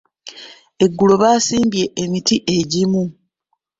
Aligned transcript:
Eggulo 0.85 1.13
baasimbye 1.21 1.83
emiti 2.03 2.35
egimu. 2.57 3.03